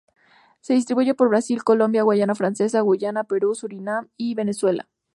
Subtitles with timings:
[0.61, 4.89] Se distribuye por Brasil, Colombia, Guayana Francesa, Guyana, Perú, Surinam y Venezuela.